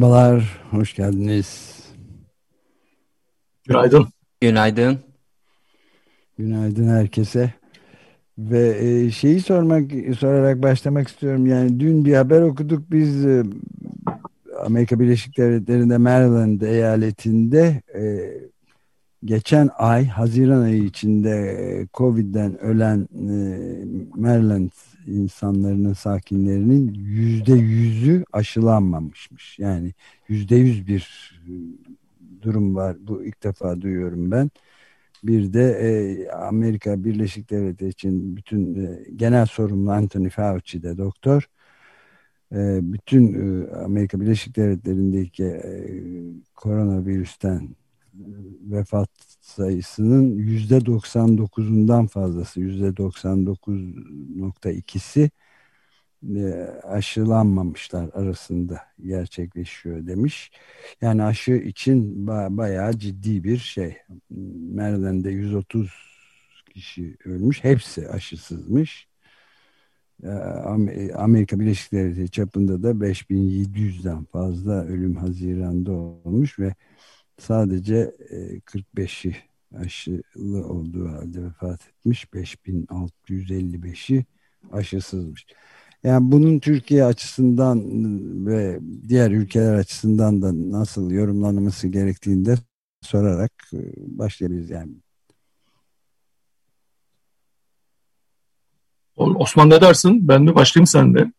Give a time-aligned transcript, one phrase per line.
[0.00, 1.78] Merhabalar, hoş geldiniz.
[3.68, 4.06] Günaydın.
[4.40, 4.98] Günaydın.
[6.38, 7.54] Günaydın herkese.
[8.38, 11.46] Ve e, şeyi sormak sorarak başlamak istiyorum.
[11.46, 13.42] Yani dün bir haber okuduk biz e,
[14.64, 18.02] Amerika Birleşik Devletleri'nde Maryland eyaletinde e,
[19.24, 23.08] geçen ay Haziran ayı içinde Covid'den ölen
[24.16, 24.70] Maryland
[25.10, 29.58] insanların sakinlerinin yüzde yüzü aşılanmamışmış.
[29.58, 29.92] Yani
[30.28, 31.52] yüzde yüz bir e,
[32.42, 32.96] durum var.
[33.00, 34.50] Bu ilk defa duyuyorum ben.
[35.24, 41.48] Bir de e, Amerika Birleşik Devletleri için bütün e, genel sorumlu Anthony Fauci de doktor.
[42.52, 45.86] E, bütün e, Amerika Birleşik Devletleri'ndeki e,
[46.54, 47.68] koronavirüsten
[48.14, 48.26] e,
[48.70, 49.10] vefat
[49.50, 55.30] sayısının yüzde 99'undan fazlası yüzde 99.2'si
[56.36, 60.50] e, aşılanmamışlar arasında gerçekleşiyor demiş.
[61.00, 63.96] Yani aşı için bayağı ciddi bir şey.
[64.74, 65.90] Maryland'de 130
[66.74, 67.64] kişi ölmüş.
[67.64, 69.08] Hepsi aşısızmış.
[70.24, 70.28] E,
[71.14, 76.74] Amerika Birleşik Devletleri çapında da 5700'den fazla ölüm Haziran'da olmuş ve
[77.40, 78.14] sadece
[78.66, 82.24] 45'i e, aşılı olduğu halde vefat etmiş.
[82.24, 84.24] 5655'i
[84.72, 85.46] aşısızmış.
[86.04, 87.80] Yani bunun Türkiye açısından
[88.46, 92.54] ve diğer ülkeler açısından da nasıl yorumlanması gerektiğini de
[93.02, 94.92] sorarak e, başlayabiliriz yani.
[99.16, 100.28] Osman ne dersin?
[100.28, 101.32] Ben mi başlayayım sen de?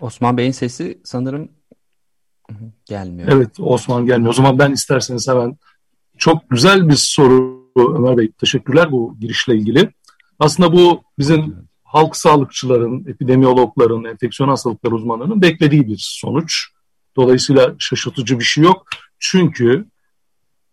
[0.00, 1.59] Osman Bey'in sesi sanırım
[2.86, 3.28] Gelmiyor.
[3.32, 4.30] Evet Osman gelmiyor.
[4.30, 5.56] O zaman ben isterseniz hemen
[6.18, 8.32] çok güzel bir soru Ömer Bey.
[8.32, 9.90] Teşekkürler bu girişle ilgili.
[10.38, 16.66] Aslında bu bizim halk sağlıkçıların, epidemiyologların, enfeksiyon hastalıkları uzmanlarının beklediği bir sonuç.
[17.16, 18.86] Dolayısıyla şaşırtıcı bir şey yok.
[19.18, 19.86] Çünkü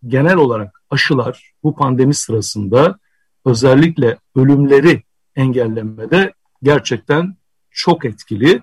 [0.06, 2.98] genel olarak aşılar bu pandemi sırasında
[3.44, 5.02] özellikle ölümleri
[5.36, 7.36] engellemede gerçekten
[7.70, 8.62] çok etkili.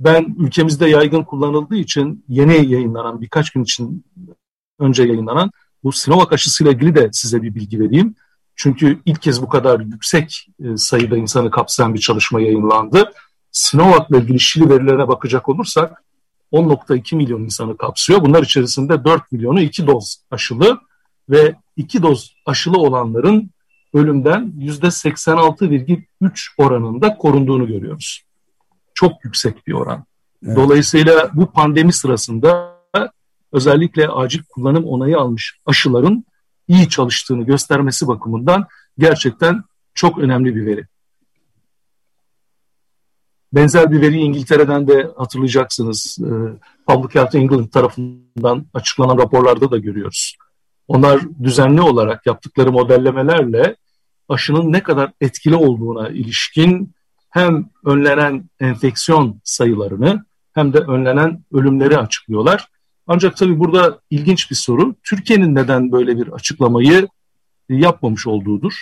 [0.00, 4.04] Ben ülkemizde yaygın kullanıldığı için yeni yayınlanan birkaç gün için
[4.78, 5.50] önce yayınlanan
[5.84, 8.14] bu Sinovac aşısıyla ilgili de size bir bilgi vereyim.
[8.56, 13.12] Çünkü ilk kez bu kadar yüksek e, sayıda insanı kapsayan bir çalışma yayınlandı.
[13.52, 16.02] Sinovac ile ilgili Şili verilerine bakacak olursak
[16.52, 18.20] 10.2 milyon insanı kapsıyor.
[18.20, 20.80] Bunlar içerisinde 4 milyonu 2 doz aşılı
[21.30, 23.50] ve 2 doz aşılı olanların
[23.94, 28.22] ölümden %86,3 oranında korunduğunu görüyoruz
[29.02, 30.04] çok yüksek bir oran.
[30.46, 30.56] Evet.
[30.56, 32.78] Dolayısıyla bu pandemi sırasında
[33.52, 36.24] özellikle acil kullanım onayı almış aşıların
[36.68, 38.66] iyi çalıştığını göstermesi bakımından
[38.98, 39.64] gerçekten
[39.94, 40.86] çok önemli bir veri.
[43.52, 46.18] Benzer bir veri İngiltere'den de hatırlayacaksınız.
[46.20, 46.28] Ee,
[46.86, 50.36] Public Health England tarafından açıklanan raporlarda da görüyoruz.
[50.88, 53.76] Onlar düzenli olarak yaptıkları modellemelerle
[54.28, 56.94] aşının ne kadar etkili olduğuna ilişkin
[57.32, 62.68] hem önlenen enfeksiyon sayılarını hem de önlenen ölümleri açıklıyorlar.
[63.06, 64.94] Ancak tabii burada ilginç bir soru.
[65.02, 67.08] Türkiye'nin neden böyle bir açıklamayı
[67.68, 68.72] yapmamış olduğudur.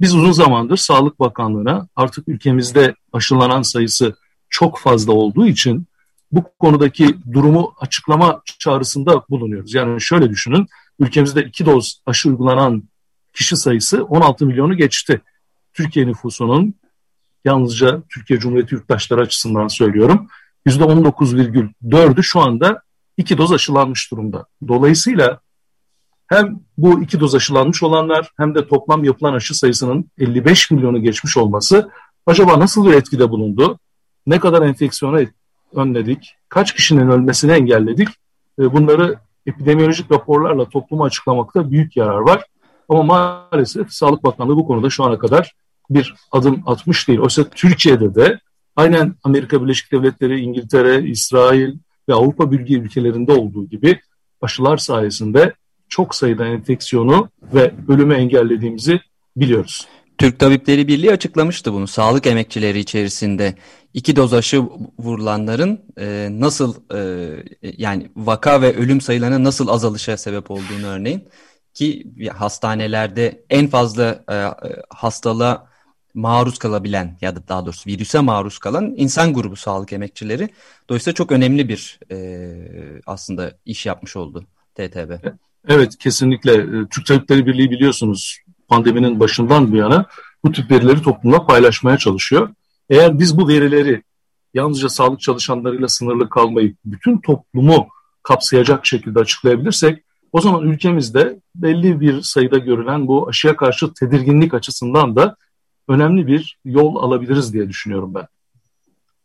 [0.00, 4.16] Biz uzun zamandır Sağlık Bakanlığı'na artık ülkemizde aşılanan sayısı
[4.48, 5.86] çok fazla olduğu için
[6.32, 9.74] bu konudaki durumu açıklama çağrısında bulunuyoruz.
[9.74, 10.66] Yani şöyle düşünün,
[10.98, 12.82] ülkemizde iki doz aşı uygulanan
[13.32, 15.20] kişi sayısı 16 milyonu geçti.
[15.72, 16.74] Türkiye nüfusunun
[17.44, 20.28] yalnızca Türkiye Cumhuriyeti yurttaşları açısından söylüyorum.
[20.66, 22.82] %19,4'ü şu anda
[23.16, 24.46] iki doz aşılanmış durumda.
[24.68, 25.40] Dolayısıyla
[26.26, 31.36] hem bu iki doz aşılanmış olanlar hem de toplam yapılan aşı sayısının 55 milyonu geçmiş
[31.36, 31.90] olması
[32.26, 33.78] acaba nasıl bir etkide bulundu?
[34.26, 35.20] Ne kadar enfeksiyona
[35.74, 36.34] önledik?
[36.48, 38.08] Kaç kişinin ölmesini engelledik?
[38.58, 42.44] Bunları epidemiyolojik raporlarla topluma açıklamakta büyük yarar var.
[42.88, 45.54] Ama maalesef Sağlık Bakanlığı bu konuda şu ana kadar
[45.90, 47.18] bir adım atmış değil.
[47.18, 48.40] Oysa Türkiye'de de
[48.76, 51.74] aynen Amerika Birleşik Devletleri, İngiltere, İsrail
[52.08, 54.00] ve Avrupa Birliği ülkelerinde olduğu gibi
[54.40, 55.54] aşılar sayesinde
[55.88, 59.00] çok sayıda enfeksiyonu ve ölümü engellediğimizi
[59.36, 59.86] biliyoruz.
[60.18, 61.86] Türk Tabipleri Birliği açıklamıştı bunu.
[61.86, 63.54] Sağlık emekçileri içerisinde
[63.94, 64.62] iki doz aşı
[64.98, 67.28] vurulanların e, nasıl e,
[67.62, 71.28] yani vaka ve ölüm sayılarına nasıl azalışa sebep olduğunu örneğin
[71.74, 74.36] ki hastanelerde en fazla e,
[74.90, 75.71] hastalığa
[76.14, 80.48] maruz kalabilen ya da daha doğrusu virüse maruz kalan insan grubu sağlık emekçileri.
[80.88, 82.56] Dolayısıyla çok önemli bir e,
[83.06, 84.44] aslında iş yapmış oldu
[84.74, 85.26] TTB.
[85.68, 86.52] Evet kesinlikle.
[86.52, 88.38] E, Türk Tabipleri Birliği biliyorsunuz
[88.68, 90.06] pandeminin başından bu yana
[90.44, 92.54] bu tip verileri toplumla paylaşmaya çalışıyor.
[92.90, 94.02] Eğer biz bu verileri
[94.54, 97.88] yalnızca sağlık çalışanlarıyla sınırlı kalmayıp bütün toplumu
[98.22, 105.16] kapsayacak şekilde açıklayabilirsek o zaman ülkemizde belli bir sayıda görülen bu aşıya karşı tedirginlik açısından
[105.16, 105.36] da
[105.88, 108.26] önemli bir yol alabiliriz diye düşünüyorum ben.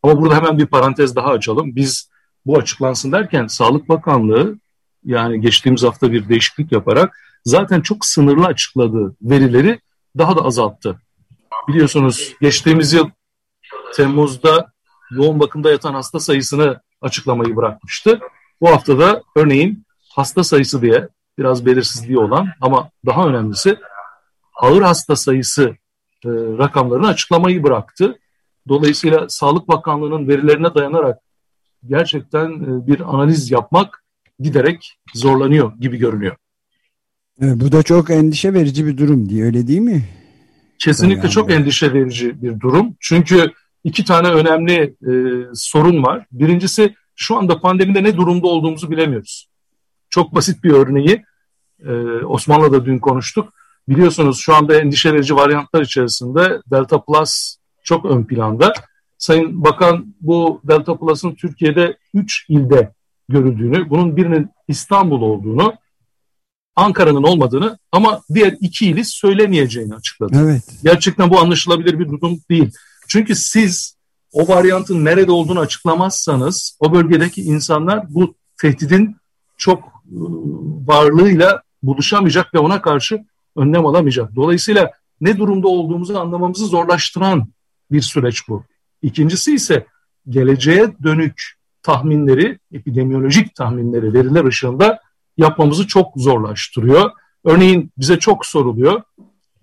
[0.04, 1.76] Ama burada hemen bir parantez daha açalım.
[1.76, 2.10] Biz
[2.46, 4.60] bu açıklansın derken Sağlık Bakanlığı
[5.04, 9.80] yani geçtiğimiz hafta bir değişiklik yaparak zaten çok sınırlı açıkladığı verileri
[10.18, 11.02] daha da azalttı.
[11.68, 13.10] Biliyorsunuz geçtiğimiz yıl
[13.96, 14.72] Temmuz'da
[15.12, 18.20] yoğun bakımda yatan hasta sayısını açıklamayı bırakmıştı.
[18.62, 21.08] Bu haftada örneğin hasta sayısı diye
[21.38, 23.78] biraz belirsizliği olan ama daha önemlisi
[24.56, 25.76] ağır hasta sayısı
[26.26, 28.20] e, rakamlarını açıklamayı bıraktı.
[28.68, 31.20] Dolayısıyla Sağlık Bakanlığı'nın verilerine dayanarak
[31.88, 34.04] gerçekten e, bir analiz yapmak
[34.40, 36.36] giderek zorlanıyor gibi görünüyor.
[37.42, 40.04] Evet, bu da çok endişe verici bir durum diye öyle değil mi?
[40.80, 41.30] Kesinlikle yani.
[41.30, 42.96] çok endişe verici bir durum.
[43.00, 43.52] Çünkü
[43.84, 45.12] iki tane önemli e,
[45.54, 46.26] sorun var.
[46.32, 49.50] Birincisi şu anda pandemide ne durumda olduğumuzu bilemiyoruz.
[50.10, 51.24] Çok basit bir örneği
[51.86, 51.92] e,
[52.26, 53.54] Osman'la da dün konuştuk.
[53.90, 58.74] Biliyorsunuz şu anda endişe verici varyantlar içerisinde Delta Plus çok ön planda.
[59.18, 62.94] Sayın Bakan bu Delta Plus'ın Türkiye'de 3 ilde
[63.30, 65.74] görüldüğünü, bunun birinin İstanbul olduğunu,
[66.76, 70.38] Ankara'nın olmadığını ama diğer iki ili söylemeyeceğini açıkladı.
[70.44, 70.64] Evet.
[70.84, 72.72] Gerçekten bu anlaşılabilir bir durum değil.
[73.08, 73.98] Çünkü siz
[74.32, 79.16] o varyantın nerede olduğunu açıklamazsanız o bölgedeki insanlar bu tehdidin
[79.58, 79.88] çok ıı,
[80.88, 83.20] varlığıyla buluşamayacak ve ona karşı
[83.58, 84.36] önlem alamayacak.
[84.36, 87.48] Dolayısıyla ne durumda olduğumuzu anlamamızı zorlaştıran
[87.92, 88.64] bir süreç bu.
[89.02, 89.86] İkincisi ise
[90.30, 95.00] geleceğe dönük tahminleri, epidemiyolojik tahminleri, veriler ışığında
[95.38, 97.12] yapmamızı çok zorlaştırıyor.
[97.46, 99.02] Örneğin bize çok soruluyor.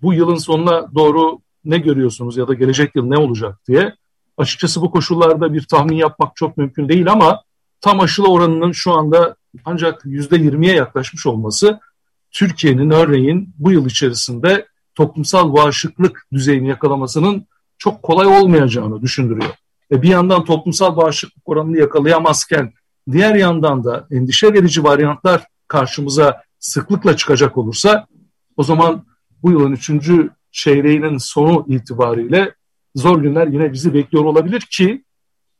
[0.01, 3.95] Bu yılın sonuna doğru ne görüyorsunuz ya da gelecek yıl ne olacak diye.
[4.37, 7.41] Açıkçası bu koşullarda bir tahmin yapmak çok mümkün değil ama
[7.81, 11.79] tam aşılı oranının şu anda ancak yüzde yirmiye yaklaşmış olması
[12.35, 17.47] Türkiye'nin örneğin bu yıl içerisinde toplumsal bağışıklık düzeyini yakalamasının
[17.77, 19.53] çok kolay olmayacağını düşündürüyor.
[19.91, 22.73] E bir yandan toplumsal bağışıklık oranını yakalayamazken
[23.11, 28.07] diğer yandan da endişe verici varyantlar karşımıza sıklıkla çıkacak olursa
[28.57, 29.05] o zaman
[29.43, 32.53] bu yılın üçüncü çeyreğinin sonu itibariyle
[32.95, 35.03] zor günler yine bizi bekliyor olabilir ki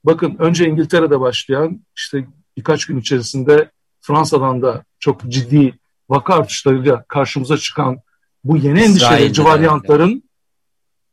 [0.03, 3.71] bakın önce İngiltere'de başlayan işte birkaç gün içerisinde
[4.01, 5.79] Fransa'dan da çok ciddi
[6.09, 7.99] vaka artışlarıyla karşımıza çıkan
[8.43, 10.23] bu yeni endişe verici varyantların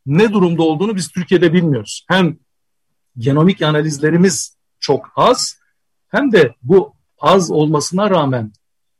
[0.07, 2.05] ne durumda olduğunu biz Türkiye'de bilmiyoruz.
[2.09, 2.37] Hem
[3.19, 5.59] genomik analizlerimiz çok az
[6.09, 8.53] hem de bu az olmasına rağmen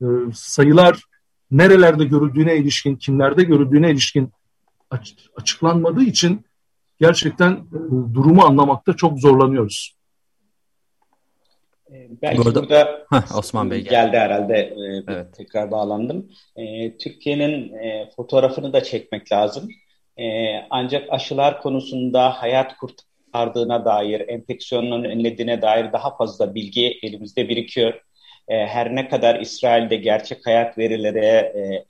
[0.03, 1.03] e, sayılar
[1.51, 4.33] nerelerde görüldüğüne ilişkin, kimlerde görüldüğüne ilişkin
[5.37, 6.45] açıklanmadığı için
[7.01, 7.79] gerçekten e,
[8.15, 9.97] durumu anlamakta çok zorlanıyoruz.
[11.93, 14.59] E, belki burada, burada Heh, Osman Bey geldi, geldi herhalde.
[14.59, 15.35] E, evet.
[15.37, 16.31] Tekrar bağlandım.
[16.57, 19.69] E, Türkiye'nin e, fotoğrafını da çekmek lazım.
[20.17, 27.95] E, ancak aşılar konusunda hayat kurtardığına dair, enfeksiyonun önlediğine dair daha fazla bilgi elimizde birikiyor.
[28.49, 31.27] E, her ne kadar İsrail'de gerçek hayat verileri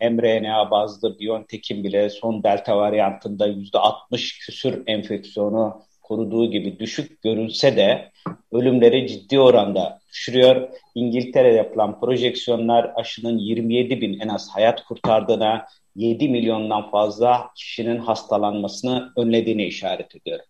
[0.00, 7.76] e, mRNA bazlı Biontech'in bile son delta varyantında %60 küsür enfeksiyonu koruduğu gibi düşük görülse
[7.76, 8.12] de
[8.52, 10.68] ölümleri ciddi oranda düşürüyor.
[10.94, 15.66] İngiltere'de yapılan projeksiyonlar aşının 27 bin en az hayat kurtardığına,
[15.96, 20.40] 7 milyondan fazla kişinin hastalanmasını önlediğini işaret ediyor.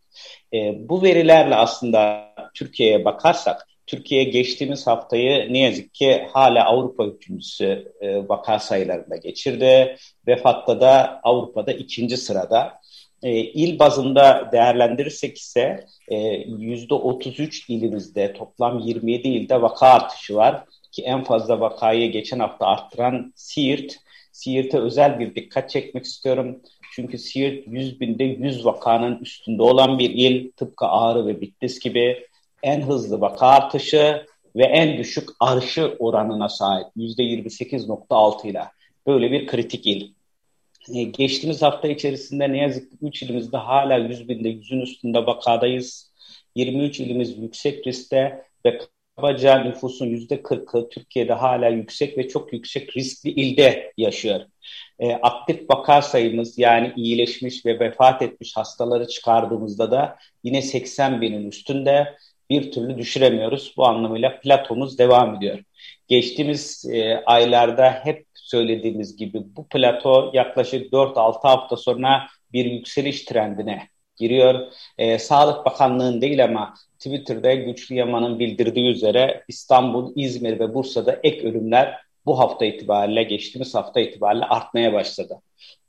[0.53, 7.93] E, bu verilerle aslında Türkiye'ye bakarsak Türkiye geçtiğimiz haftayı ne yazık ki hala Avrupa üçüncüsü
[8.01, 9.97] e, vaka sayılarında geçirdi.
[10.27, 12.75] Vefatta da Avrupa'da ikinci sırada.
[13.23, 20.65] E, il bazında değerlendirirsek ise e, %33 ilimizde toplam 27 ilde vaka artışı var.
[20.93, 23.97] Ki en fazla vakayı geçen hafta arttıran Siirt.
[24.33, 26.61] Siirt'e özel bir dikkat çekmek istiyorum.
[26.95, 30.51] Çünkü Siirt 100 binde 100 vakanın üstünde olan bir il.
[30.53, 32.27] Tıpkı Ağrı ve Bitlis gibi
[32.63, 34.27] en hızlı vaka artışı
[34.57, 38.63] ve en düşük arşı oranına sahip %28.6 ile
[39.07, 40.11] böyle bir kritik il.
[40.95, 46.13] E, geçtiğimiz hafta içerisinde ne yazık ki 3 ilimizde hala 100 binde 100'ün üstünde vakadayız.
[46.55, 48.79] 23 ilimiz yüksek riskte ve
[49.17, 54.41] kabaca nüfusun %40'ı Türkiye'de hala yüksek ve çok yüksek riskli ilde yaşıyor.
[54.99, 61.49] E, aktif vaka sayımız yani iyileşmiş ve vefat etmiş hastaları çıkardığımızda da yine 80 binin
[61.49, 62.17] üstünde
[62.51, 63.75] bir türlü düşüremiyoruz.
[63.77, 65.59] Bu anlamıyla platomuz devam ediyor.
[66.09, 73.89] Geçtiğimiz e, aylarda hep söylediğimiz gibi bu plato yaklaşık 4-6 hafta sonra bir yükseliş trendine
[74.17, 74.73] giriyor.
[74.99, 81.49] E, Sağlık Bakanlığı'nın değil ama Twitter'da Güçlü Yaman'ın bildirdiği üzere İstanbul, İzmir ve Bursa'da ek
[81.49, 85.35] ölümler bu hafta itibariyle, geçtiğimiz hafta itibariyle artmaya başladı.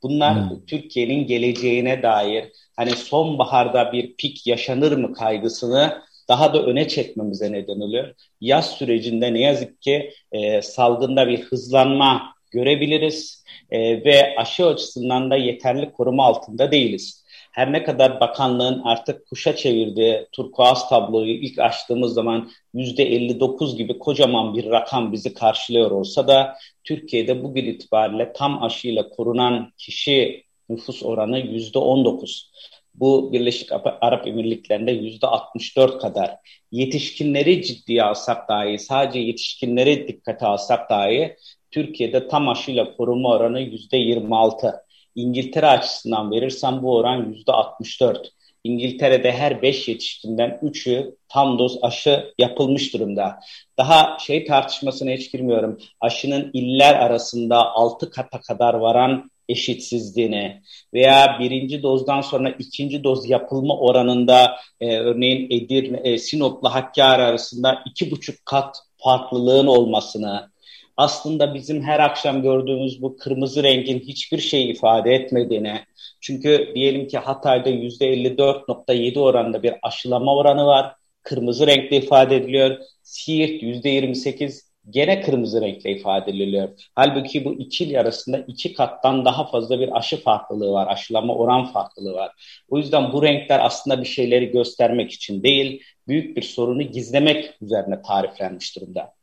[0.03, 0.65] Bunlar hmm.
[0.65, 7.79] Türkiye'nin geleceğine dair hani sonbaharda bir pik yaşanır mı kaygısını daha da öne çekmemize neden
[7.79, 8.13] oluyor.
[8.41, 15.35] Yaz sürecinde ne yazık ki e, salgında bir hızlanma görebiliriz e, ve aşı açısından da
[15.35, 17.23] yeterli koruma altında değiliz.
[17.51, 24.55] Her ne kadar bakanlığın artık kuşa çevirdiği turkuaz tabloyu ilk açtığımız zaman %59 gibi kocaman
[24.55, 31.39] bir rakam bizi karşılıyor olsa da Türkiye'de bugün itibariyle tam aşıyla korunan kişi nüfus oranı
[31.39, 32.51] %19.
[32.93, 33.69] Bu Birleşik
[34.01, 36.35] Arap Emirlikleri'nde yüzde 64 kadar.
[36.71, 41.35] Yetişkinleri ciddiye alsak dahi, sadece yetişkinleri dikkate alsak dahi
[41.73, 44.73] Türkiye'de tam aşıyla koruma oranı yüzde 26.
[45.15, 48.31] İngiltere açısından verirsem bu oran yüzde 64.
[48.63, 53.39] İngiltere'de her 5 yetişkinden 3'ü tam doz aşı yapılmış durumda.
[53.77, 55.79] Daha şey tartışmasına hiç girmiyorum.
[56.01, 60.61] Aşının iller arasında 6 kata kadar varan eşitsizliğine
[60.93, 67.83] veya birinci dozdan sonra ikinci doz yapılma oranında e, örneğin Edirne, e, Sinop'la Hakkari arasında
[67.85, 70.52] iki buçuk kat farklılığın olmasını
[70.97, 75.81] aslında bizim her akşam gördüğümüz bu kırmızı rengin hiçbir şey ifade etmediğini
[76.21, 80.95] çünkü diyelim ki Hatay'da %54.7 oranında bir aşılama oranı var.
[81.23, 82.77] Kırmızı renkle ifade ediliyor.
[83.03, 86.69] Siirt %28 gene kırmızı renkle ifade ediliyor.
[86.95, 91.65] Halbuki bu iki il arasında iki kattan daha fazla bir aşı farklılığı var, aşılama oran
[91.65, 92.31] farklılığı var.
[92.69, 98.01] O yüzden bu renkler aslında bir şeyleri göstermek için değil, büyük bir sorunu gizlemek üzerine
[98.01, 99.13] tariflenmiş durumda.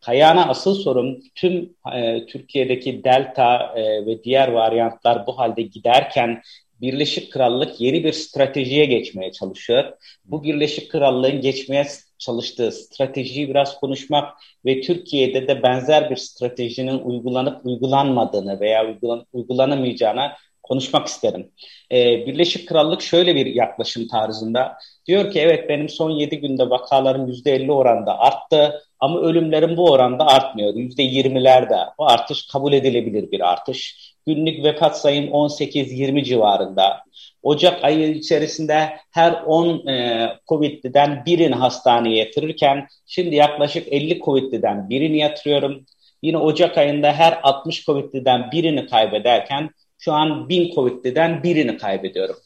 [0.00, 6.42] Kayana asıl sorun tüm e, Türkiye'deki delta e, ve diğer varyantlar bu halde giderken
[6.80, 9.92] Birleşik Krallık yeni bir stratejiye geçmeye çalışıyor.
[10.24, 11.86] Bu Birleşik Krallığın geçmeye
[12.18, 20.36] çalıştığı stratejiyi biraz konuşmak ve Türkiye'de de benzer bir stratejinin uygulanıp uygulanmadığını veya uygulan, uygulanamayacağına
[20.68, 21.50] konuşmak isterim.
[21.92, 27.28] Ee, Birleşik Krallık şöyle bir yaklaşım tarzında diyor ki evet benim son 7 günde vakalarım
[27.28, 30.74] %50 oranda arttı ama ölümlerim bu oranda artmıyor.
[30.74, 34.12] %20'lerde bu artış kabul edilebilir bir artış.
[34.26, 37.02] Günlük vefat sayım 18-20 civarında.
[37.42, 45.18] Ocak ayı içerisinde her 10 e, COVID'liden birini hastaneye yatırırken şimdi yaklaşık 50 COVID'liden birini
[45.18, 45.86] yatırıyorum.
[46.22, 52.36] Yine Ocak ayında her 60 COVID'liden birini kaybederken şu an 1000 COVID'liden birini kaybediyorum.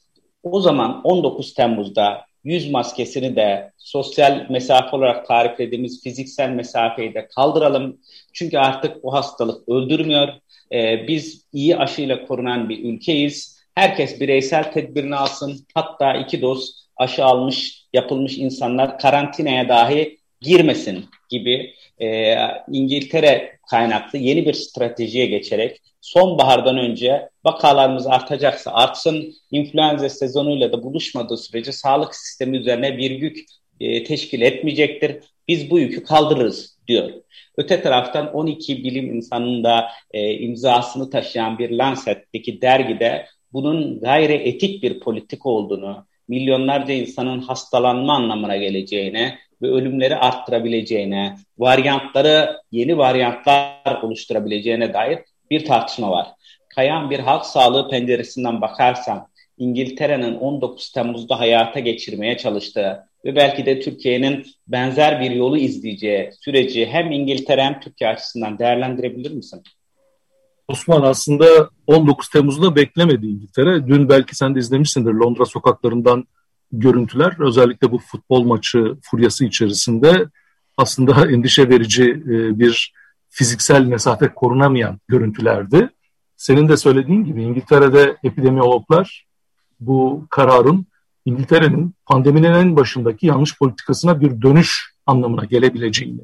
[0.42, 7.28] O zaman 19 Temmuz'da yüz maskesini de sosyal mesafe olarak tarif ettiğimiz fiziksel mesafeyi de
[7.36, 7.98] kaldıralım.
[8.32, 10.28] Çünkü artık bu hastalık öldürmüyor.
[10.72, 13.62] Ee, biz iyi aşıyla korunan bir ülkeyiz.
[13.74, 15.66] Herkes bireysel tedbirini alsın.
[15.74, 22.36] Hatta iki doz aşı almış, yapılmış insanlar karantinaya dahi girmesin gibi e,
[22.72, 31.36] İngiltere kaynaklı yeni bir stratejiye geçerek sonbahardan önce vakalarımız artacaksa artsın, influenza sezonuyla da buluşmadığı
[31.36, 33.38] sürece sağlık sistemi üzerine bir yük
[33.80, 35.16] e, teşkil etmeyecektir.
[35.48, 37.10] Biz bu yükü kaldırırız diyor.
[37.56, 44.82] Öte taraftan 12 bilim insanının da e, imzasını taşıyan bir Lancet'teki dergide bunun gayri etik
[44.82, 54.94] bir politik olduğunu, milyonlarca insanın hastalanma anlamına geleceğine ve ölümleri arttırabileceğine, varyantları, yeni varyantlar oluşturabileceğine
[54.94, 55.18] dair
[55.50, 56.26] bir tartışma var.
[56.74, 59.28] Kayan bir halk sağlığı penceresinden bakarsan,
[59.58, 66.86] İngiltere'nin 19 Temmuz'da hayata geçirmeye çalıştığı ve belki de Türkiye'nin benzer bir yolu izleyeceği süreci
[66.86, 69.62] hem İngiltere hem Türkiye açısından değerlendirebilir misin?
[70.68, 71.44] Osman aslında
[71.86, 73.86] 19 Temmuz'da beklemedi İngiltere.
[73.86, 76.26] Dün belki sen de izlemişsindir Londra sokaklarından
[76.72, 77.36] görüntüler.
[77.38, 80.26] Özellikle bu futbol maçı furyası içerisinde
[80.76, 82.92] aslında endişe verici e, bir
[83.28, 85.90] fiziksel mesafe korunamayan görüntülerdi.
[86.36, 89.26] Senin de söylediğin gibi İngiltere'de epidemiyologlar
[89.80, 90.86] bu kararın
[91.24, 96.20] İngiltere'nin pandeminin en başındaki yanlış politikasına bir dönüş anlamına gelebileceğini,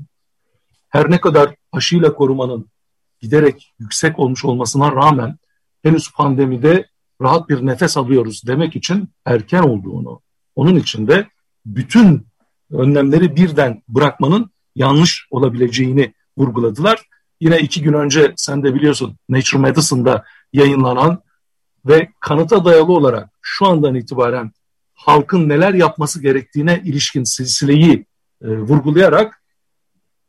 [0.89, 2.71] her ne kadar aşıyla korumanın
[3.21, 5.39] giderek yüksek olmuş olmasına rağmen
[5.83, 6.87] henüz pandemide
[7.23, 10.21] rahat bir nefes alıyoruz demek için erken olduğunu,
[10.59, 11.27] onun için de
[11.67, 12.27] bütün
[12.71, 17.03] önlemleri birden bırakmanın yanlış olabileceğini vurguladılar.
[17.41, 21.23] Yine iki gün önce sen de biliyorsun Nature Medicine'da yayınlanan
[21.87, 24.53] ve kanıta dayalı olarak şu andan itibaren
[24.95, 28.07] halkın neler yapması gerektiğine ilişkin silsileyi
[28.43, 29.43] e, vurgulayarak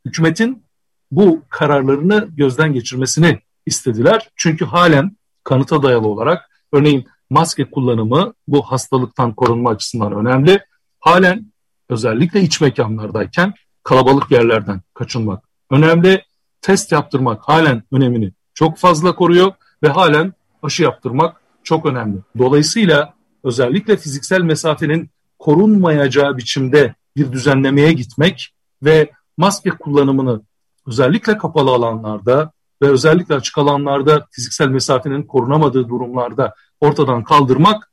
[0.04, 0.64] hükümetin
[1.10, 4.30] bu kararlarını gözden geçirmesini istediler.
[4.36, 10.60] Çünkü halen kanıta dayalı olarak örneğin maske kullanımı bu hastalıktan korunma açısından önemli.
[11.00, 11.52] Halen
[11.88, 16.22] özellikle iç mekanlardayken kalabalık yerlerden kaçınmak önemli.
[16.60, 20.32] Test yaptırmak halen önemini çok fazla koruyor ve halen
[20.62, 22.18] aşı yaptırmak çok önemli.
[22.38, 30.42] Dolayısıyla özellikle fiziksel mesafenin korunmayacağı biçimde bir düzenlemeye gitmek ve maske kullanımını
[30.86, 37.90] özellikle kapalı alanlarda ve özellikle açık alanlarda fiziksel mesafenin korunamadığı durumlarda ortadan kaldırmak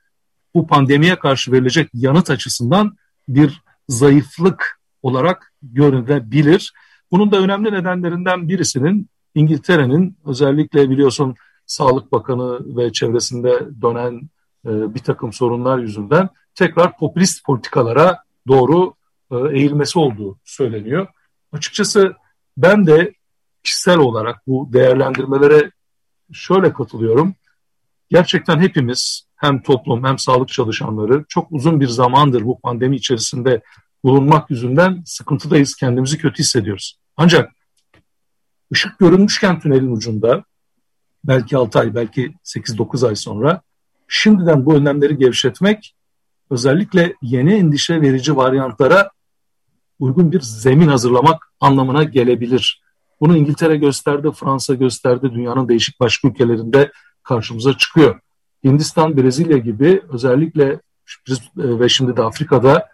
[0.55, 6.73] bu pandemiye karşı verilecek yanıt açısından bir zayıflık olarak görülebilir.
[7.11, 14.29] Bunun da önemli nedenlerinden birisinin İngiltere'nin özellikle biliyorsun Sağlık Bakanı ve çevresinde dönen
[14.65, 18.93] e, bir takım sorunlar yüzünden tekrar popülist politikalara doğru
[19.31, 21.07] e, eğilmesi olduğu söyleniyor.
[21.51, 22.15] Açıkçası
[22.57, 23.13] ben de
[23.63, 25.71] kişisel olarak bu değerlendirmelere
[26.33, 27.35] şöyle katılıyorum.
[28.09, 33.61] Gerçekten hepimiz hem toplum hem sağlık çalışanları çok uzun bir zamandır bu pandemi içerisinde
[34.03, 36.99] bulunmak yüzünden sıkıntıdayız, kendimizi kötü hissediyoruz.
[37.17, 37.51] Ancak
[38.73, 40.43] ışık görünmüşken tünelin ucunda
[41.23, 43.61] belki 6 ay, belki 8-9 ay sonra
[44.07, 45.95] şimdiden bu önlemleri gevşetmek
[46.49, 49.09] özellikle yeni endişe verici varyantlara
[49.99, 52.81] uygun bir zemin hazırlamak anlamına gelebilir.
[53.21, 56.91] Bunu İngiltere gösterdi, Fransa gösterdi, dünyanın değişik başka ülkelerinde
[57.27, 58.19] karşımıza çıkıyor.
[58.63, 60.79] Hindistan, Brezilya gibi özellikle e,
[61.57, 62.87] ve şimdi de Afrika'da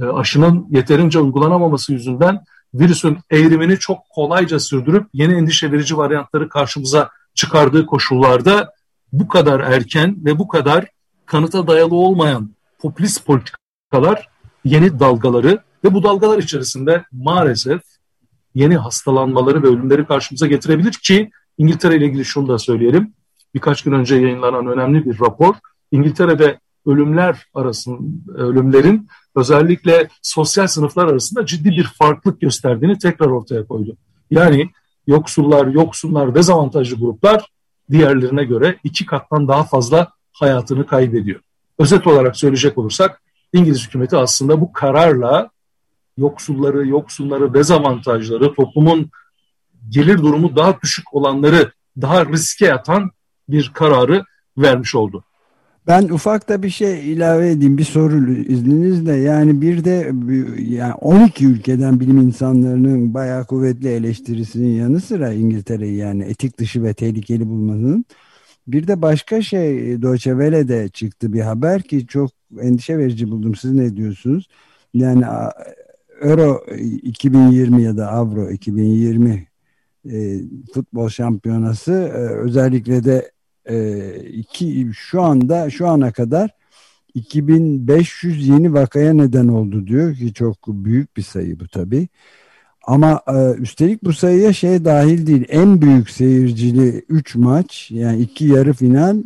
[0.00, 7.10] e, aşının yeterince uygulanamaması yüzünden virüsün eğrimini çok kolayca sürdürüp yeni endişe verici varyantları karşımıza
[7.34, 8.72] çıkardığı koşullarda
[9.12, 10.86] bu kadar erken ve bu kadar
[11.26, 14.28] kanıta dayalı olmayan popülist politikalar
[14.64, 17.80] yeni dalgaları ve bu dalgalar içerisinde maalesef
[18.54, 23.14] yeni hastalanmaları ve ölümleri karşımıza getirebilir ki İngiltere ile ilgili şunu da söyleyelim.
[23.58, 25.54] Birkaç gün önce yayınlanan önemli bir rapor
[25.90, 33.96] İngiltere'de ölümler arasında ölümlerin özellikle sosyal sınıflar arasında ciddi bir farklılık gösterdiğini tekrar ortaya koydu.
[34.30, 34.70] Yani
[35.06, 37.46] yoksullar, yoksullar, dezavantajlı gruplar
[37.90, 41.40] diğerlerine göre iki kattan daha fazla hayatını kaybediyor.
[41.78, 45.50] Özet olarak söyleyecek olursak İngiliz hükümeti aslında bu kararla
[46.18, 49.10] yoksulları, yoksulları, dezavantajları, toplumun
[49.88, 53.10] gelir durumu daha düşük olanları daha riske atan
[53.48, 54.24] bir kararı
[54.58, 55.24] vermiş oldu.
[55.86, 59.16] Ben ufak da bir şey ilave edeyim bir soru izninizle.
[59.16, 60.12] Yani bir de
[60.58, 66.94] yani 12 ülkeden bilim insanlarının bayağı kuvvetli eleştirisinin yanı sıra İngiltere'yi yani etik dışı ve
[66.94, 68.04] tehlikeli bulmasının
[68.68, 72.30] bir de başka şey Deutsche Welle'de çıktı bir haber ki çok
[72.60, 73.54] endişe verici buldum.
[73.54, 74.48] Siz ne diyorsunuz?
[74.94, 75.24] Yani
[76.22, 76.64] Euro
[77.02, 79.48] 2020 ya da Avro 2020
[80.10, 80.40] e,
[80.74, 83.30] futbol şampiyonası e, özellikle de
[83.68, 86.50] e, iki, şu anda şu ana kadar
[87.14, 92.08] 2500 yeni vakaya neden oldu diyor ki çok büyük bir sayı bu tabi.
[92.86, 95.44] Ama e, üstelik bu sayıya şey dahil değil.
[95.48, 99.22] En büyük seyircili 3 maç yani iki yarı final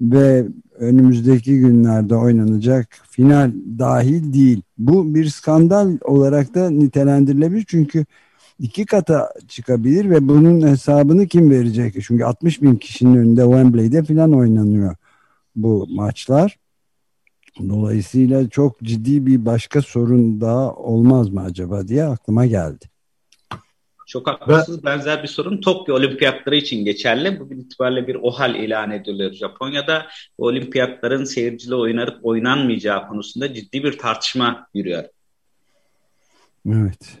[0.00, 0.46] ve
[0.78, 4.62] önümüzdeki günlerde oynanacak final dahil değil.
[4.78, 8.06] Bu bir skandal olarak da nitelendirilebilir çünkü
[8.58, 11.94] iki kata çıkabilir ve bunun hesabını kim verecek?
[12.06, 14.96] Çünkü 60 bin kişinin önünde Wembley'de falan oynanıyor
[15.56, 16.58] bu maçlar.
[17.68, 22.84] Dolayısıyla çok ciddi bir başka sorun daha olmaz mı acaba diye aklıma geldi.
[24.06, 24.84] Çok haklısınız.
[24.84, 27.40] Benzer bir sorun Tokyo Olimpiyatları için geçerli.
[27.40, 30.06] Bugün itibariyle bir OHAL ilan ediliyor Japonya'da.
[30.38, 35.04] Olimpiyatların seyircili oynanıp oynanmayacağı konusunda ciddi bir tartışma yürüyor.
[36.68, 37.18] Evet.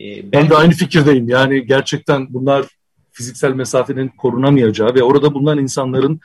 [0.00, 1.28] Ben, ben de aynı fikirdeyim.
[1.28, 2.66] Yani gerçekten bunlar
[3.12, 6.20] fiziksel mesafenin korunamayacağı ve orada bulunan insanların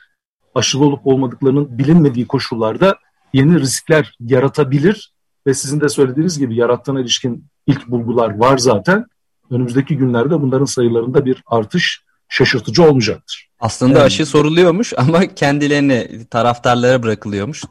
[0.54, 2.98] aşılı olup olmadıklarının bilinmediği koşullarda
[3.32, 5.12] yeni riskler yaratabilir
[5.46, 9.06] ve sizin de söylediğiniz gibi yarattığına ilişkin ilk bulgular var zaten.
[9.50, 13.48] Önümüzdeki günlerde bunların sayılarında bir artış şaşırtıcı olmayacaktır.
[13.64, 14.06] Aslında evet.
[14.06, 17.64] aşı soruluyormuş ama kendilerine taraftarlara bırakılıyormuş.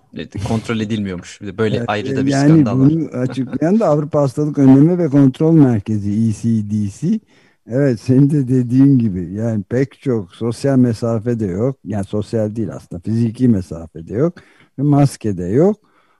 [0.47, 1.41] Kontrol edilmiyormuş.
[1.41, 2.89] Böyle evet, ayrı da bir yani skandal var.
[2.89, 7.19] Yani bunu açıklayan da Avrupa Hastalık Önleme ve Kontrol Merkezi ECDC
[7.67, 11.77] Evet senin de dediğin gibi yani pek çok sosyal mesafe de yok.
[11.85, 14.33] Yani sosyal değil aslında fiziki mesafe de yok.
[14.79, 15.77] Ve maske de yok.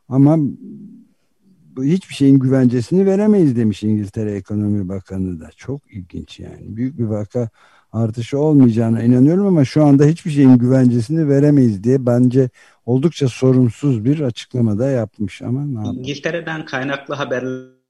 [0.10, 0.38] Ama
[1.82, 5.50] hiçbir şeyin güvencesini veremeyiz demiş İngiltere Ekonomi Bakanı da.
[5.58, 6.76] Çok ilginç yani.
[6.76, 7.50] Büyük bir vaka
[7.94, 12.50] artışı olmayacağına inanıyorum ama şu anda hiçbir şeyin güvencesini veremeyiz diye bence
[12.86, 15.42] oldukça sorumsuz bir açıklamada yapmış.
[15.42, 17.16] Ama ne İngiltere'den kaynaklı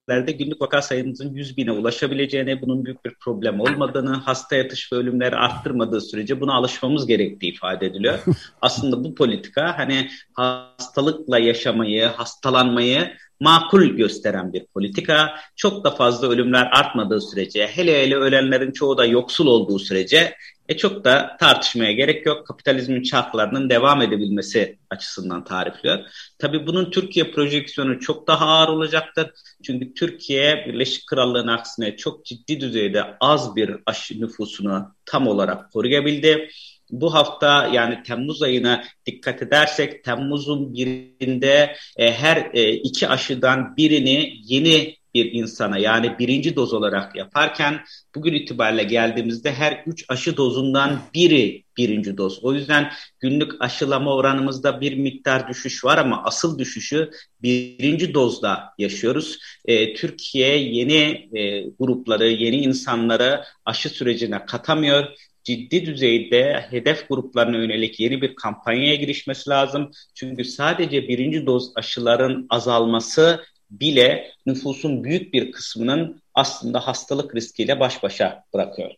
[0.07, 4.95] haberlerde günlük vaka sayımızın 100 bine ulaşabileceğini, bunun büyük bir problem olmadığını, hasta yatış ve
[4.95, 8.19] ölümleri arttırmadığı sürece buna alışmamız gerektiği ifade ediliyor.
[8.61, 15.35] Aslında bu politika hani hastalıkla yaşamayı, hastalanmayı makul gösteren bir politika.
[15.55, 20.35] Çok da fazla ölümler artmadığı sürece, hele hele ölenlerin çoğu da yoksul olduğu sürece
[20.69, 22.47] e çok da tartışmaya gerek yok.
[22.47, 25.99] Kapitalizmin çarklarının devam edebilmesi açısından tarifliyor.
[26.39, 29.31] Tabii bunun Türkiye projeksiyonu çok daha ağır olacaktır.
[29.63, 36.49] Çünkü Türkiye Birleşik Krallığın aksine çok ciddi düzeyde az bir aşı nüfusunu tam olarak koruyabildi
[36.93, 44.33] bu hafta yani Temmuz ayına dikkat edersek Temmuz'un birinde e, her e, iki aşıdan birini
[44.43, 47.81] yeni bir insana yani birinci doz olarak yaparken
[48.15, 52.39] bugün itibariyle geldiğimizde her üç aşı dozundan biri birinci doz.
[52.43, 59.39] O yüzden günlük aşılama oranımızda bir miktar düşüş var ama asıl düşüşü birinci dozda yaşıyoruz.
[59.65, 65.07] E, Türkiye yeni e, grupları, yeni insanları aşı sürecine katamıyor
[65.43, 69.91] ciddi düzeyde hedef gruplarına yönelik yeni bir kampanyaya girişmesi lazım.
[70.13, 73.43] Çünkü sadece birinci doz aşıların azalması
[73.79, 78.91] bile nüfusun büyük bir kısmının aslında hastalık riskiyle baş başa bırakıyor.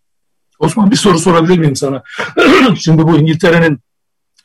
[0.60, 2.04] Osman bir soru sorabilir miyim sana?
[2.80, 3.80] Şimdi bu İngiltere'nin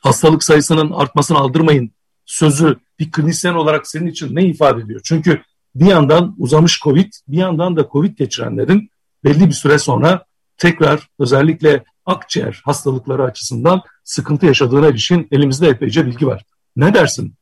[0.00, 1.92] hastalık sayısının artmasını aldırmayın
[2.26, 5.00] sözü bir klinisyen olarak senin için ne ifade ediyor?
[5.04, 5.42] Çünkü
[5.74, 8.90] bir yandan uzamış Covid, bir yandan da Covid geçirenlerin
[9.24, 10.24] belli bir süre sonra
[10.56, 16.44] tekrar özellikle akciğer hastalıkları açısından sıkıntı yaşadığına ilişkin elimizde epeyce bilgi var.
[16.76, 17.34] Ne dersin?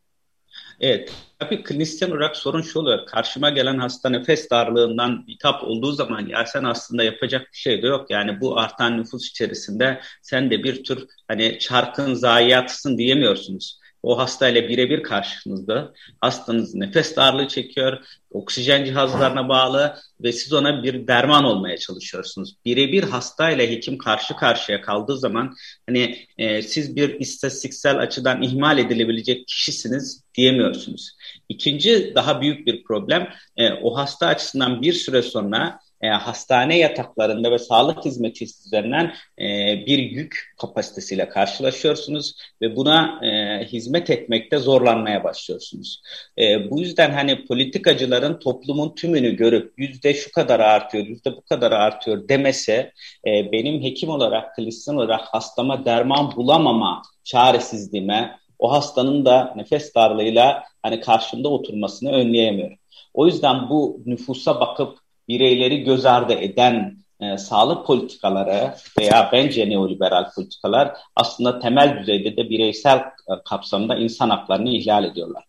[0.81, 3.07] Evet, tabii klinisyen olarak sorun şu oluyor.
[3.07, 7.87] Karşıma gelen hasta nefes darlığından bitap olduğu zaman ya sen aslında yapacak bir şey de
[7.87, 8.11] yok.
[8.11, 13.79] Yani bu artan nüfus içerisinde sen de bir tür hani çarkın zayiatısın diyemiyorsunuz.
[14.03, 15.93] O hastayla birebir karşınızda.
[16.21, 17.99] Hastanız nefes darlığı çekiyor,
[18.31, 22.57] oksijen cihazlarına bağlı ve siz ona bir derman olmaya çalışıyorsunuz.
[22.65, 25.55] Birebir hastayla hekim karşı karşıya kaldığı zaman
[25.87, 31.17] hani e, siz bir istatistiksel açıdan ihmal edilebilecek kişisiniz diyemiyorsunuz.
[31.49, 37.51] İkinci daha büyük bir problem e, o hasta açısından bir süre sonra e, hastane yataklarında
[37.51, 39.47] ve sağlık hizmeti üzerinden e,
[39.87, 46.03] bir yük kapasitesiyle karşılaşıyorsunuz ve buna e, hizmet etmekte zorlanmaya başlıyorsunuz.
[46.39, 51.73] E, bu yüzden hani politikacıların toplumun tümünü görüp yüzde şu kadar artıyor, yüzde bu kadar
[51.73, 52.93] artıyor demese
[53.27, 60.65] e, benim hekim olarak, klinisyen olarak hastama derman bulamama çaresizliğime, o hastanın da nefes darlığıyla
[60.83, 62.79] hani karşımda oturmasını önleyemiyorum.
[63.15, 70.25] O yüzden bu nüfusa bakıp bireyleri göz ardı eden e, sağlık politikaları veya bence neoliberal
[70.35, 75.45] politikalar aslında temel düzeyde de bireysel e, kapsamda insan haklarını ihlal ediyorlar.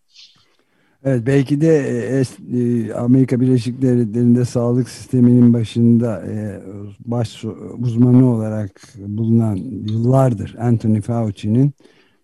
[1.04, 2.22] Evet belki de e,
[2.58, 6.60] e, Amerika Birleşik Devletleri'nde sağlık sisteminin başında e,
[7.00, 7.44] baş
[7.78, 9.56] uzmanı olarak bulunan
[9.88, 11.72] yıllardır Anthony Fauci'nin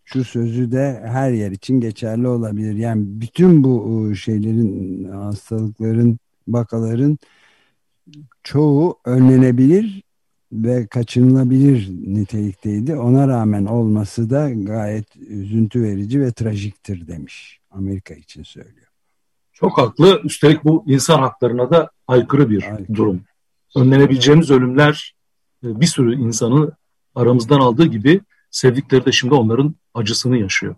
[0.04, 2.74] şu sözü de her yer için geçerli olabilir.
[2.74, 7.18] Yani bütün bu şeylerin hastalıkların vakaların
[8.46, 10.02] çoğu önlenebilir
[10.52, 12.96] ve kaçınılabilir nitelikteydi.
[12.96, 17.60] Ona rağmen olması da gayet üzüntü verici ve trajiktir demiş.
[17.70, 18.86] Amerika için söylüyor.
[19.52, 20.20] Çok haklı.
[20.24, 22.94] Üstelik bu insan haklarına da aykırı bir aykırı.
[22.94, 23.20] durum.
[23.76, 25.14] Önlenebileceğimiz ölümler
[25.64, 26.72] e, bir sürü insanı
[27.14, 30.74] aramızdan aldığı gibi sevdikleri de şimdi onların acısını yaşıyor.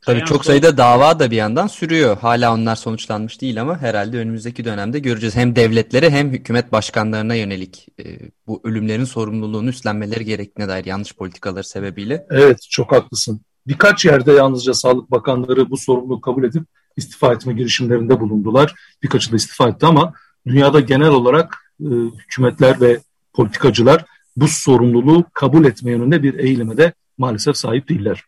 [0.00, 2.18] Tabii çok sayıda dava da bir yandan sürüyor.
[2.18, 5.36] Hala onlar sonuçlanmış değil ama herhalde önümüzdeki dönemde göreceğiz.
[5.36, 11.64] Hem devletlere hem hükümet başkanlarına yönelik e, bu ölümlerin sorumluluğunu üstlenmeleri gerektiğine dair yanlış politikaları
[11.64, 12.26] sebebiyle.
[12.30, 13.40] Evet çok haklısın.
[13.66, 16.62] Birkaç yerde yalnızca Sağlık Bakanları bu sorumluluğu kabul edip
[16.96, 18.74] istifa etme girişimlerinde bulundular.
[19.02, 20.12] Birkaçı da istifa etti ama
[20.46, 21.86] dünyada genel olarak e,
[22.18, 23.00] hükümetler ve
[23.32, 24.04] politikacılar
[24.36, 28.24] bu sorumluluğu kabul etme yönünde bir eğilime de maalesef sahip değiller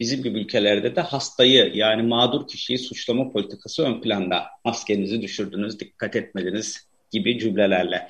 [0.00, 4.44] bizim gibi ülkelerde de hastayı yani mağdur kişiyi suçlama politikası ön planda.
[4.64, 8.08] Maskenizi düşürdünüz, dikkat etmediniz gibi cümlelerle.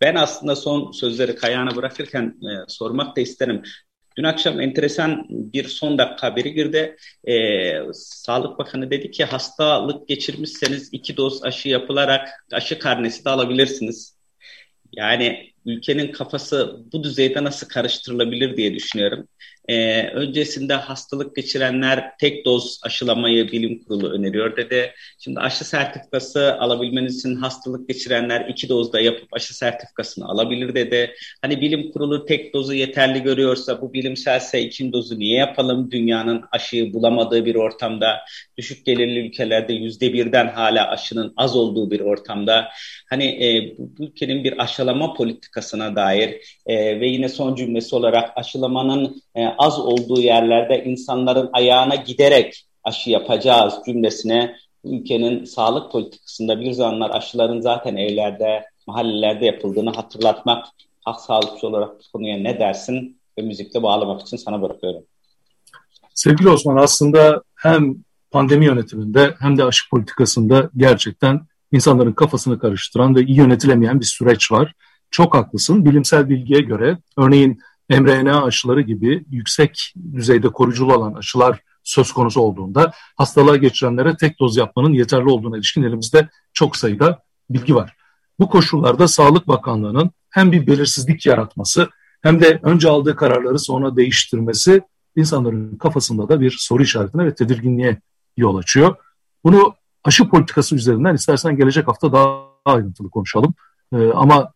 [0.00, 3.62] Ben aslında son sözleri Kayağan'a bırakırken e, sormak da isterim.
[4.18, 6.96] Dün akşam enteresan bir son dakika haberi girdi.
[7.28, 14.16] Ee, Sağlık Bakanı dedi ki hastalık geçirmişseniz iki doz aşı yapılarak aşı karnesi de alabilirsiniz.
[14.92, 19.28] Yani ülkenin kafası bu düzeyde nasıl karıştırılabilir diye düşünüyorum.
[19.68, 24.92] Ee, öncesinde hastalık geçirenler tek doz aşılamayı bilim kurulu öneriyor dedi.
[25.18, 31.14] Şimdi aşı sertifikası alabilmeniz için hastalık geçirenler iki dozda yapıp aşı sertifikasını alabilir dedi.
[31.42, 35.90] Hani bilim kurulu tek dozu yeterli görüyorsa bu bilimselse ikinci dozu niye yapalım?
[35.90, 38.20] Dünyanın aşıyı bulamadığı bir ortamda,
[38.58, 42.68] düşük gelirli ülkelerde yüzde birden hala aşının az olduğu bir ortamda.
[43.10, 49.22] Hani e, bu ülkenin bir aşılama politikasına dair e, ve yine son cümlesi olarak aşılamanın
[49.34, 57.10] e, az olduğu yerlerde insanların ayağına giderek aşı yapacağız cümlesine ülkenin sağlık politikasında bir zamanlar
[57.10, 60.66] aşıların zaten evlerde, mahallelerde yapıldığını hatırlatmak
[61.04, 65.02] halk sağlıkçı olarak bu konuya ne dersin ve müzikle bağlamak için sana bırakıyorum.
[66.14, 67.94] Sevgili Osman aslında hem
[68.30, 71.40] pandemi yönetiminde hem de aşı politikasında gerçekten
[71.72, 74.72] insanların kafasını karıştıran ve iyi yönetilemeyen bir süreç var.
[75.10, 75.84] Çok haklısın.
[75.84, 82.92] Bilimsel bilgiye göre örneğin mRNA aşıları gibi yüksek düzeyde koruyuculu olan aşılar söz konusu olduğunda
[83.16, 87.96] hastalığa geçirenlere tek doz yapmanın yeterli olduğuna ilişkin elimizde çok sayıda bilgi var.
[88.38, 91.88] Bu koşullarda Sağlık Bakanlığı'nın hem bir belirsizlik yaratması
[92.22, 94.82] hem de önce aldığı kararları sonra değiştirmesi
[95.16, 98.00] insanların kafasında da bir soru işaretine ve tedirginliğe
[98.36, 98.96] yol açıyor.
[99.44, 99.74] Bunu
[100.04, 103.54] aşı politikası üzerinden istersen gelecek hafta daha ayrıntılı konuşalım.
[103.92, 104.52] Ee, ama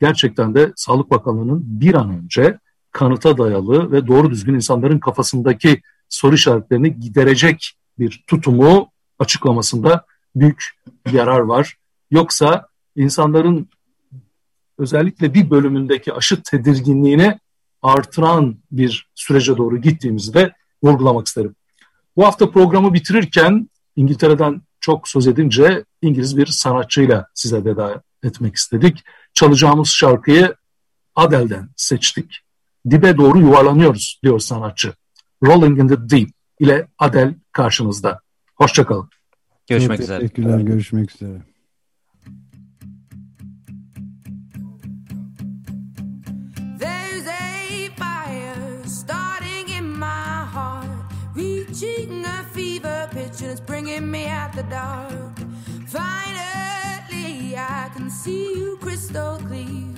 [0.00, 2.58] gerçekten de Sağlık Bakanlığı'nın bir an önce
[2.92, 10.04] kanıta dayalı ve doğru düzgün insanların kafasındaki soru işaretlerini giderecek bir tutumu açıklamasında
[10.36, 10.64] büyük
[11.12, 11.76] yarar var.
[12.10, 13.68] Yoksa insanların
[14.78, 17.38] özellikle bir bölümündeki aşı tedirginliğini
[17.82, 21.54] artıran bir sürece doğru gittiğimizi de vurgulamak isterim.
[22.16, 29.04] Bu hafta programı bitirirken İngiltere'den çok söz edince İngiliz bir sanatçıyla size veda etmek istedik.
[29.34, 30.54] Çalacağımız şarkıyı
[31.14, 32.47] Adele'den seçtik
[32.90, 34.94] dibe doğru yuvarlanıyoruz diyor sanatçı.
[35.46, 36.28] Rolling in the Deep
[36.60, 38.20] ile Adele karşınızda.
[38.54, 39.08] Hoşçakalın.
[39.68, 40.18] Görüşmek üzere.
[40.18, 41.42] Teşekkürler, görüşmek üzere.
[51.80, 55.36] reaching a fever pitch and it's bringing me out the dark.
[55.86, 59.97] Finally, I can see you crystal clear.